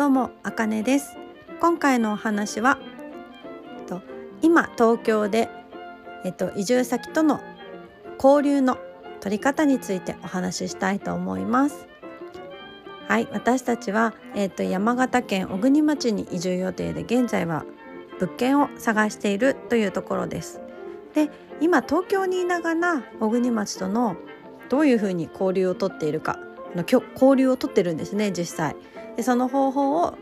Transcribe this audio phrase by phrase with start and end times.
[0.00, 1.18] どうもあかねです。
[1.60, 2.78] 今回のお話は
[3.86, 4.00] と
[4.40, 5.50] 今東京で
[6.24, 7.38] えっと移住先との
[8.16, 8.78] 交流の
[9.20, 11.86] 取り方についてお話ししたいと思います。
[13.08, 17.66] はい私たちはえっと山形県小国町に移住予定で現在は
[18.18, 20.62] 物件を探しているというところです。
[21.12, 21.28] で
[21.60, 24.16] 今東京にいながら小国町との
[24.70, 26.38] どういうふうに交流をとっているか
[26.74, 28.76] の交流をとってるんですね実際。
[29.16, 30.16] でその方法を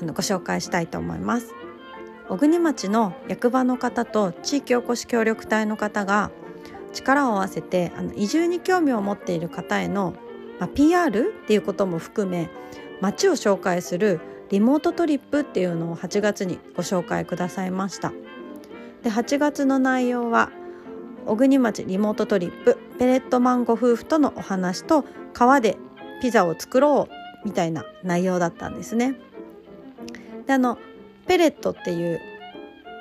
[0.00, 1.54] あのご紹介したいと思います。
[2.28, 6.30] 小国町の役場の方と地域おこし協力隊の方が
[6.92, 10.14] 力を合わせてあの移住に興味を持っている方への、
[10.60, 12.48] まあ、PR っていうことも含め
[13.00, 18.12] 町を紹介するリモートトリップっていうのを8月にご紹介くださいました。
[19.02, 20.50] で8月の内容は
[21.26, 25.76] 小国町リモートトリップペレットマンご夫婦とのお話と川で
[26.20, 29.14] ピザを作ろうみたいな内容だったんですね。
[30.46, 30.78] であの
[31.26, 32.20] ペレットっていう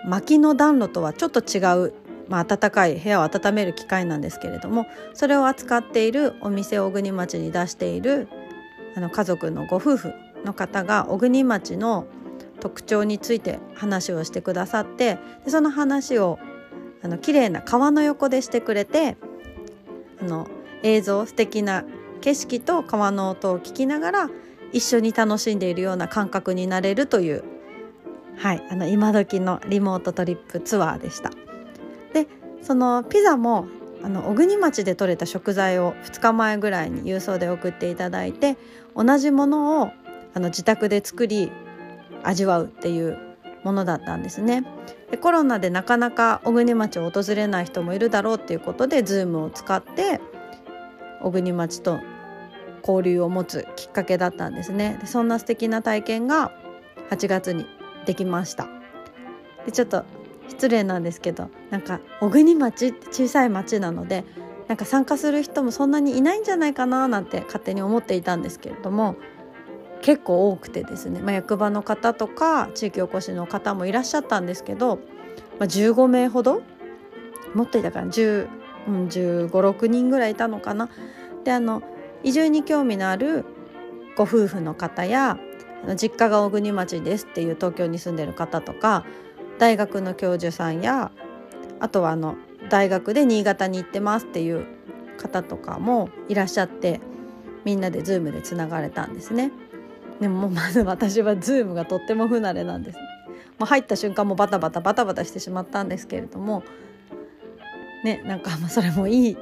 [0.05, 1.93] 薪の暖炉とはちょっと違う、
[2.27, 8.27] まあ、暖かい部屋を温める機械なんですけれどもそれを扱っているお店小国町に出している
[8.95, 10.13] あの家族のご夫婦
[10.45, 12.05] の方が小国町の
[12.59, 16.39] 特徴について話をしてくださってでその話を
[17.01, 19.17] あの綺麗な川の横でしてくれて
[20.21, 20.47] あの
[20.83, 21.83] 映像素敵な
[22.21, 24.29] 景色と川の音を聞きながら
[24.71, 27.43] 一緒に楽しんでいるような感覚になれるという、
[28.37, 31.31] はい、あの今時のリモートトリップツアーでした。
[32.13, 32.27] で
[32.61, 33.67] そのピザも
[34.03, 38.57] あの小国町で採れた食材を2日前ぐらいに郵送で送っていただいて
[38.95, 39.91] 同じものを
[40.33, 41.51] あの自宅で作り
[42.23, 43.17] 味わうっていう
[43.63, 44.63] ものだったんですね。
[45.11, 50.21] でコロナでなかなか小国町を訪れない人もいるだろうっていうことで Zoom を使って
[51.21, 51.99] 小国町と
[52.87, 54.97] 交流を持つきっかけだったんですね。
[55.01, 56.51] でそんな素敵な体験が
[57.09, 57.65] 8月に
[58.05, 58.67] できました。
[59.65, 60.05] でちょっと
[60.47, 64.25] 失礼なんですけどなんか小国町って小さい町なので
[64.67, 69.15] なんか参加する人もそんなにいないんじゃないかななんて勝手に思っていたんですけれども
[70.01, 74.97] 結構多くてですね、まあ、役場の方とか地域おこしの方もいらっしゃったんですけど、
[75.59, 76.61] まあ、15名ほど
[77.53, 78.47] もっといたかな10、
[78.87, 80.89] 1 5 6人ぐらいいたのかな。
[81.43, 81.81] であの
[82.23, 83.45] 移住に興味のある
[84.15, 85.37] ご夫婦の方や
[85.95, 89.05] 実家が小国町ですっていう東京に住んでる方とか
[89.57, 91.11] 大学の教授さんや
[91.79, 92.35] あとはあの
[92.69, 94.65] 大学で新潟に行ってますっていう
[95.17, 96.99] 方とかもいらっしゃって
[97.63, 99.51] みんなで Zoom でつながれたんですね。
[100.19, 102.99] でもまず 私は Zoom がとっても不慣れなんです。
[103.57, 106.63] まあ、入った瞬間もバタバタバタバタしてしまったんですけれども
[108.03, 109.37] ねなんかそれもいい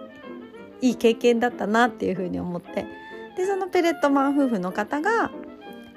[0.81, 2.85] いい経験だったなっていうふうに思って。
[3.38, 5.29] でそのペレットマン夫婦の方が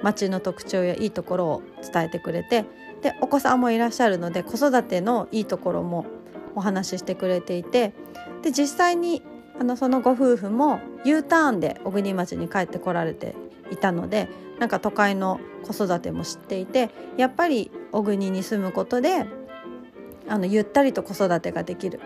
[0.02, 2.66] 町の特徴やいいところを伝えてくれて
[3.02, 6.04] でお子さんもいらっしゃるので子育てのいいところも
[6.54, 7.94] お話ししてくれていて
[8.42, 9.22] で実際に
[9.58, 13.34] あのそのご夫婦も U ターンで小国町に帰ってこられて
[13.70, 14.28] いたので
[14.58, 19.26] なんか都会の子育ても知っていてやっぱり小国に住むことで
[20.28, 22.00] あのゆったりと子育てができる。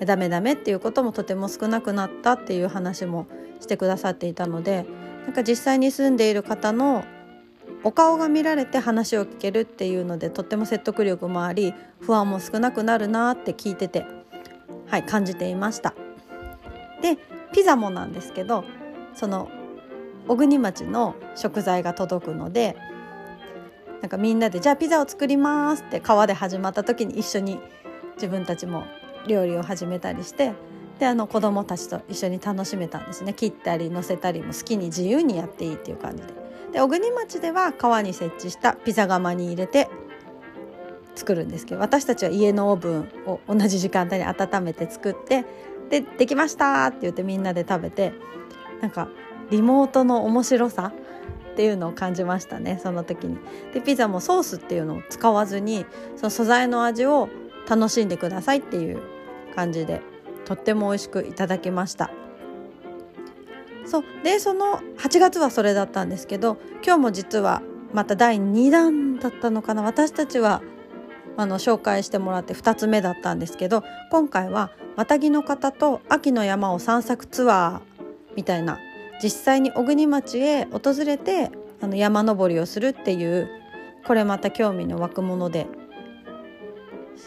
[0.00, 3.26] ダメダメっていうこともとても少なくなったっていう話も
[3.60, 4.84] してくださっていたので
[5.24, 7.04] なんか実際に住んでいる方の
[7.84, 14.04] お顔が見られて話を聞けるっていうのでとっても説得力もあり不安も少なくなるなって聞いてて
[14.88, 15.94] はい感じていました。
[17.00, 17.18] で
[17.52, 18.64] ピザもなんですけど
[19.14, 19.50] その
[20.28, 22.76] 小国町の食材が届くので
[24.00, 27.60] なんかみんなで「じゃあピザを作ります」って川で始まった時に一緒に
[28.14, 28.84] 自分たちも
[29.26, 30.52] 料理を始めたりして
[30.98, 36.28] であの子供たちと一緒に楽しめたんですね切ったり乗せたりも好きに自由にやっていいっていう感じで
[36.72, 39.88] で小国町では川に設置したピザ窯に入れて
[41.14, 45.44] 作るんですけど私たちは家のオーブンを同じ時間帯に温めて作って
[45.90, 48.12] でできましたって言ってみんなで食べて
[48.80, 49.08] なんか
[49.50, 50.92] リモートの面白さ
[51.52, 53.38] っていうのを感じましたねその時に。
[53.74, 55.84] でピザもソースっていうのを使わずに
[56.16, 57.28] その素材の味を
[57.68, 59.02] 楽しんでくださいっていう
[59.52, 60.00] 感じで
[60.44, 62.10] とっても美味しくいただきました。
[63.86, 64.04] そう。
[64.24, 67.62] でその8月はそれだったんですけど今日も実は
[67.92, 69.82] また第2弾だったのかな。
[69.82, 70.62] 私たちは
[71.36, 78.04] あの紹介してもらって2つ目だったんですけど今回はマタギの方と秋の山を散策ツアー
[78.36, 78.78] みたいな
[79.22, 81.50] 実際に小国町へ訪れて
[81.80, 83.48] あの山登りをするっていう
[84.06, 85.66] これまた興味の湧くもので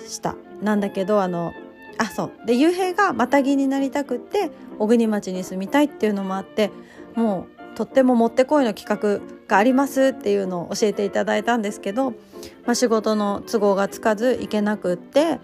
[0.08, 0.36] した。
[0.62, 1.54] なんだけどあの
[1.98, 6.72] あそうで雄平がマタギになりたくって小国町に住みたいっていうのもあって
[7.16, 15.40] もうとってももってこいの企画がありますっていうのを教えていただいたんですけど、まあ、仕事の都合がつかず行けなくって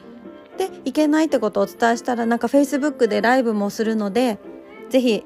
[0.57, 4.39] で行けないってことをお伝えしたらなんかフェイスブックでライブもするので
[4.89, 5.25] 是非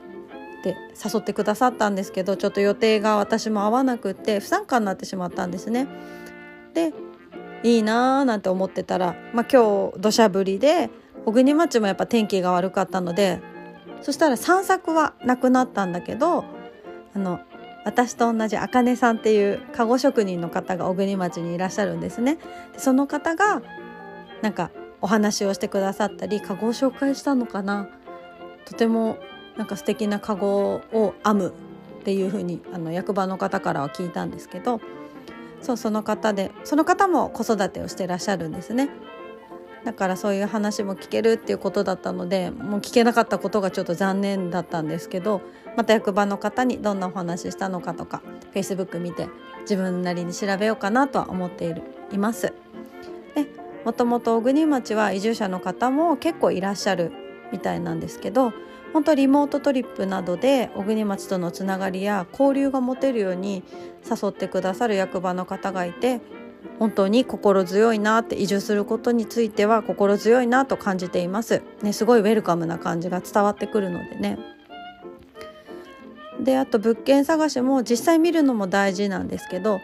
[0.59, 5.87] って誘ってくださったんですけどちょっと予定が私も合わなくって不参加になってしまったんですね。
[6.73, 6.93] で
[7.63, 10.89] いいなーなんて思ってたら、まあ、今日土砂降りで
[11.25, 13.41] 小国町もやっぱ天気が悪かったので
[14.01, 16.45] そしたら散策はなくなったんだけど
[17.15, 17.39] あの
[17.83, 22.37] 私と同じあかねさんっていう籠職人の方が小国町にいらっしゃるんですね。
[22.73, 23.61] でその方が
[24.41, 27.87] なんかお話をしてくださったり籠を紹介したのかな
[28.65, 29.17] とても
[29.55, 31.53] なんか素敵な籠を編む
[32.01, 34.81] っていう風にあに役場の方からは聞いたんですけど
[35.61, 38.89] そうその方でその方も子育てをしてらっしゃるんですね。
[39.85, 45.41] だからそういう話も聞けるっていうことだったのでもう聞けなかったことがちょっと残念だったんですけど
[45.77, 48.23] また役場の方にどんなお話したのかとか
[48.53, 49.29] Facebook 見て
[49.61, 52.53] 自分なりに調べようかなとは思っているいます。
[53.35, 53.47] で
[53.85, 57.11] もともと小国町は移住者の方も結構いらっしゃる
[57.51, 58.53] みたいなんですけど
[58.91, 63.63] 本当リモートトリップなどで小国町とのつながりや交流が持てるように
[64.09, 66.21] 誘ってくださる役場の方がいて
[66.79, 71.61] 本当に心強いなって移住することについては心強いなと感じています。
[71.81, 74.37] ね、すごいウェルカムな感じが伝わってくるのでね。
[76.39, 79.79] であと物件探しも実際見るのも大事なんですけど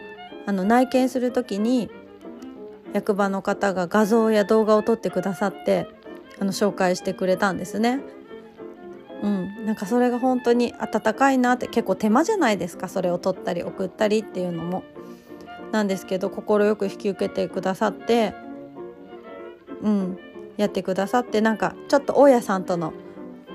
[0.46, 1.90] あの内見する時に
[2.92, 5.88] 役場の方が画像や動画を撮ってくださって
[6.38, 8.00] あの紹介してくれたんですね。
[9.22, 14.82] うん、なんかそれが本当に温かいなって結構手間じゃないですかそれを撮ったり送ったりっていうのも。
[15.72, 18.34] なんですけど快く引き受けてくださって
[19.82, 20.18] うん
[20.56, 22.92] やってくださってなんかちょっと大家さんとの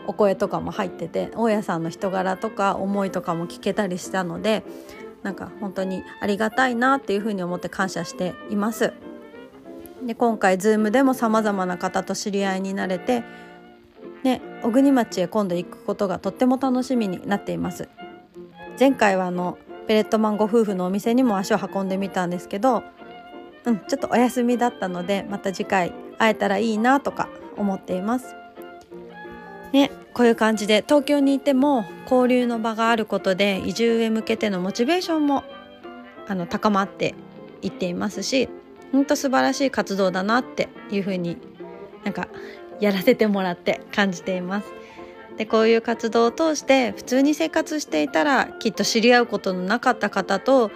[0.07, 4.63] お声とかも入ってて大家さんの人柄とか思いとかも聞けたりしたので
[5.21, 8.93] なんか本当にありがたいなっていうふうに思って感謝しています。
[10.05, 13.23] で今回 Zoom でもさまざまな方と知り合いになれて、
[14.23, 17.89] ね、小国町へ今度行くことがとっても楽しみになっています。
[18.79, 22.83] 前回はあのペレットマンご夫婦のお店にも足を運んでみたんですけど、
[23.65, 28.35] うん、ちょっとお休みだったのでまた次回会えたらいいなとか思っています。
[29.73, 35.43] ね、こういう感じで東京にいても交流の場があることで移住へ向けてのモチベーションも
[36.27, 37.15] あの高まって
[37.61, 38.47] いっていますし
[38.91, 41.37] 本当素晴らしい活動だなっていうふうに
[42.03, 42.29] なんか
[42.79, 44.71] やらせてもらって感じています。
[45.37, 50.71] でこういう活動を通して普通に生活していたらきっと知り合うことのなかった方と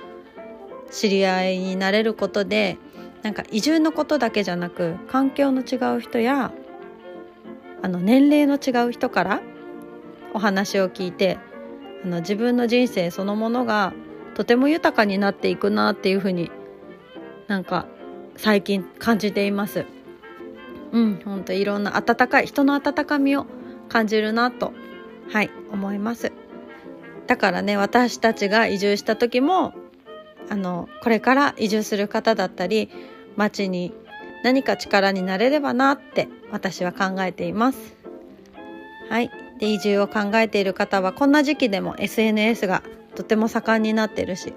[0.91, 2.77] 知り合いになれることで
[3.23, 6.51] なんか移住のことだけじゃなく環境の違う人や
[7.81, 9.41] あの年齢の違う人から
[10.33, 11.39] お話を聞いて
[12.03, 13.93] あの自分の人生そのものが
[14.35, 16.51] とても豊かになっていくなっていうふうに
[17.47, 17.85] なんか
[18.37, 19.85] 最近感じています。
[20.93, 23.45] うん、本当いろんな温かい人の温かみを
[23.91, 24.71] 感じるなと。
[25.29, 26.31] はい思います。
[27.27, 29.73] だからね私たちが移住した時も
[30.49, 32.89] あのこれから移住する方だったり
[33.35, 33.93] 町に
[34.43, 37.95] 何か力になれればなって私は考えています。
[39.09, 42.83] はいで移住を考えている方はこんな時期でも SNS が
[43.15, 44.53] とても盛んになってるし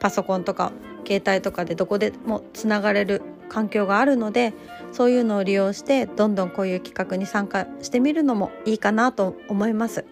[0.00, 0.72] パソコンとか
[1.06, 4.54] 携帯とかでどこでもつながれる環境があるので
[4.92, 10.04] そういうのを利用してどんどんこういう企画に参加してみるのもいいかなと思います。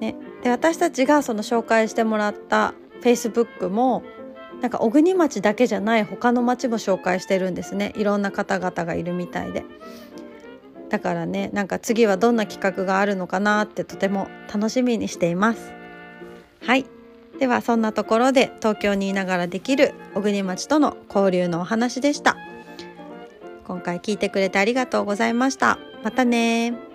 [0.00, 4.02] ね、で私たちがその紹介してもらった Facebook も
[4.60, 7.92] なんか小国町だけじゃない他の町も紹介してるんですね。
[7.96, 9.64] いろんな方々がいるみたいで。
[10.88, 15.72] だからねなんか次はどんな企画があるのかなってとても楽しみにしています。
[16.64, 16.86] はい。
[17.42, 22.36] ではそんなところで東京にいながらできる小国町との交流のお話でした。
[23.64, 25.80] 今回聞いてくれてありがとうございました。
[26.04, 26.91] またね。